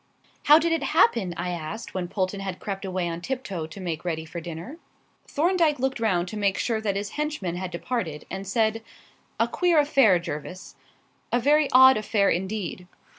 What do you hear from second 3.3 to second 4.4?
toe to make ready